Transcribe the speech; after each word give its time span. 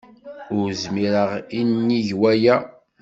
Ur 0.57 0.67
zmireɣ 0.83 1.31
i 1.59 1.61
nnig 1.69 2.07
waya. 2.19 2.55